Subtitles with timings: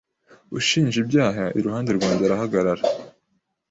[0.57, 2.83] Ushinja ibyaha iruhande rwanjye arahagarara